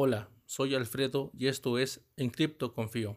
[0.00, 3.16] Hola, soy Alfredo y esto es En Cripto Confío,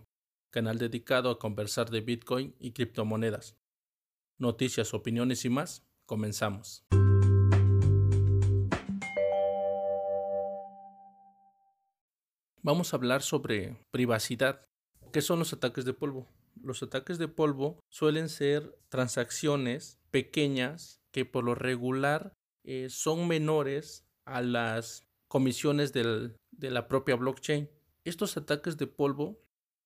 [0.50, 3.56] canal dedicado a conversar de Bitcoin y criptomonedas.
[4.40, 6.84] Noticias, opiniones y más, comenzamos.
[12.64, 14.66] Vamos a hablar sobre privacidad.
[15.14, 16.28] ¿Qué son los ataques de polvo?
[16.64, 24.04] Los ataques de polvo suelen ser transacciones pequeñas que por lo regular eh, son menores
[24.26, 25.94] a las comisiones
[26.62, 27.70] de la propia blockchain.
[28.06, 29.42] Estos ataques de polvo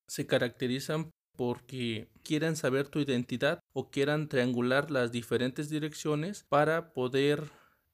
[0.07, 7.49] se caracterizan porque quieran saber tu identidad o quieran triangular las diferentes direcciones para poder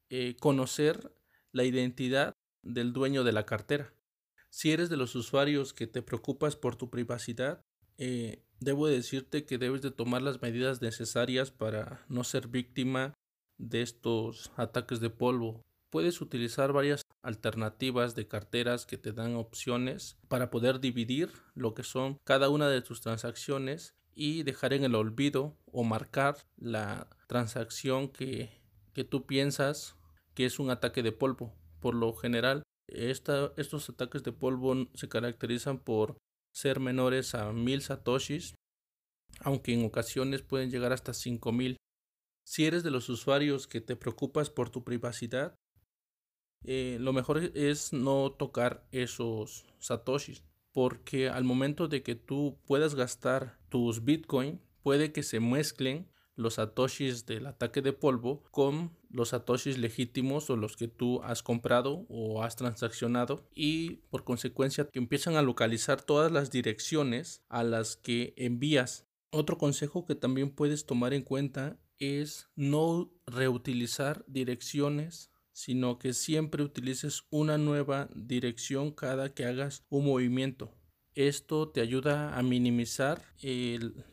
[0.09, 1.13] eh, conocer
[1.51, 3.93] la identidad del dueño de la cartera.
[4.49, 7.61] Si eres de los usuarios que te preocupas por tu privacidad,
[7.97, 13.13] eh, debo decirte que debes de tomar las medidas necesarias para no ser víctima
[13.57, 15.61] de estos ataques de polvo.
[15.89, 21.83] Puedes utilizar varias alternativas de carteras que te dan opciones para poder dividir lo que
[21.83, 28.09] son cada una de tus transacciones y dejar en el olvido o marcar la transacción
[28.09, 28.49] que,
[28.93, 29.95] que tú piensas
[30.33, 31.53] que es un ataque de polvo.
[31.79, 36.17] Por lo general, estos ataques de polvo se caracterizan por
[36.53, 38.55] ser menores a mil satoshis,
[39.39, 41.77] aunque en ocasiones pueden llegar hasta 5000.
[42.43, 45.55] Si eres de los usuarios que te preocupas por tu privacidad,
[46.63, 52.95] eh, lo mejor es no tocar esos satoshis, porque al momento de que tú puedas
[52.95, 59.29] gastar tus bitcoin, puede que se mezclen los satoshis del ataque de polvo con los
[59.29, 64.99] satoshis legítimos o los que tú has comprado o has transaccionado y por consecuencia que
[64.99, 69.05] empiezan a localizar todas las direcciones a las que envías.
[69.31, 76.63] Otro consejo que también puedes tomar en cuenta es no reutilizar direcciones sino que siempre
[76.63, 80.73] utilices una nueva dirección cada que hagas un movimiento.
[81.13, 83.21] Esto te ayuda a minimizar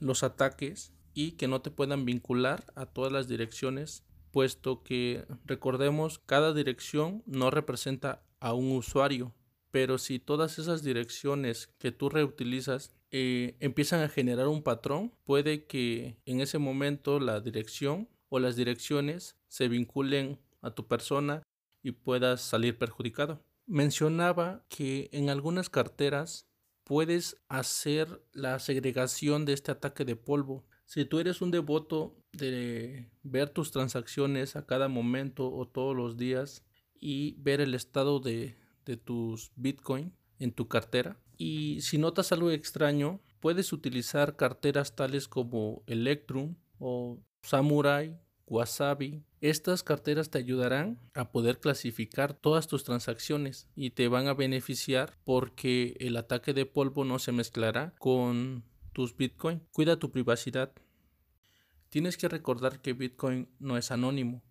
[0.00, 6.18] los ataques y que no te puedan vincular a todas las direcciones, puesto que recordemos
[6.18, 9.34] cada dirección no representa a un usuario,
[9.70, 15.66] pero si todas esas direcciones que tú reutilizas eh, empiezan a generar un patrón, puede
[15.66, 21.42] que en ese momento la dirección o las direcciones se vinculen a tu persona
[21.82, 23.42] y puedas salir perjudicado.
[23.66, 26.46] Mencionaba que en algunas carteras
[26.84, 33.10] puedes hacer la segregación de este ataque de polvo si tú eres un devoto de
[33.22, 36.64] ver tus transacciones a cada momento o todos los días
[36.98, 38.56] y ver el estado de,
[39.04, 45.82] tus Bitcoin en tu cartera, y si notas algo extraño, puedes utilizar carteras tales como
[45.86, 49.22] Electrum o Samurai, Wasabi.
[49.40, 55.16] Estas carteras te ayudarán a poder clasificar todas tus transacciones y te van a beneficiar
[55.24, 59.62] porque el ataque de polvo no se mezclará con tus Bitcoin.
[59.70, 60.72] Cuida tu privacidad.
[61.88, 64.42] Tienes que recordar que Bitcoin no es anónimo.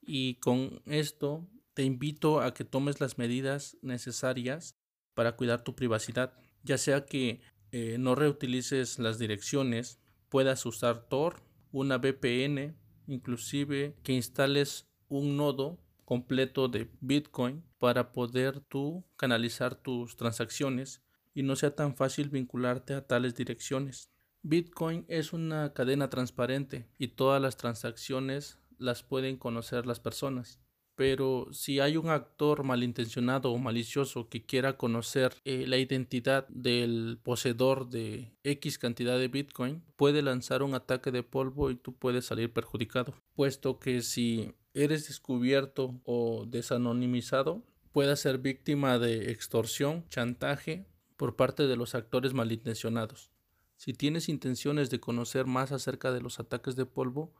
[0.00, 4.76] Y con esto te invito a que tomes las medidas necesarias
[5.14, 6.32] para cuidar tu privacidad.
[6.62, 7.40] Ya sea que
[7.72, 9.98] eh, no reutilices las direcciones,
[10.28, 12.76] puedas usar Tor, una VPN,
[13.08, 21.02] inclusive que instales un nodo completo de Bitcoin para poder tú canalizar tus transacciones
[21.34, 24.10] y no sea tan fácil vincularte a tales direcciones.
[24.42, 30.60] Bitcoin es una cadena transparente y todas las transacciones las pueden conocer las personas.
[30.98, 37.20] Pero si hay un actor malintencionado o malicioso que quiera conocer eh, la identidad del
[37.22, 42.24] poseedor de X cantidad de Bitcoin, puede lanzar un ataque de polvo y tú puedes
[42.24, 43.14] salir perjudicado.
[43.36, 50.84] Puesto que si eres descubierto o desanonimizado, puedes ser víctima de extorsión, chantaje
[51.16, 53.30] por parte de los actores malintencionados.
[53.76, 57.32] Si tienes intenciones de conocer más acerca de los ataques de polvo,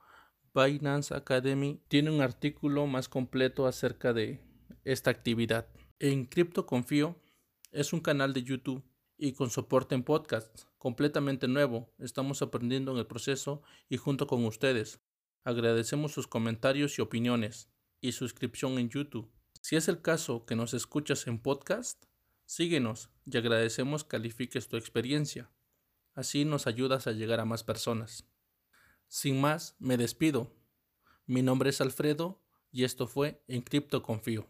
[0.53, 4.41] Binance Academy tiene un artículo más completo acerca de
[4.83, 5.67] esta actividad.
[5.99, 7.15] En Crypto Confío
[7.71, 8.83] es un canal de YouTube
[9.17, 11.93] y con soporte en podcast completamente nuevo.
[11.99, 14.99] Estamos aprendiendo en el proceso y junto con ustedes.
[15.43, 17.69] Agradecemos sus comentarios y opiniones
[18.01, 19.29] y suscripción en YouTube.
[19.61, 22.05] Si es el caso que nos escuchas en podcast,
[22.49, 25.51] Síguenos y agradecemos califiques tu experiencia.
[26.15, 28.25] Así nos ayudas a llegar a más personas.
[29.09, 30.55] Sin más, me despido.
[31.25, 34.45] Mi nombre es Alfredo y esto fue En Cripto Confío.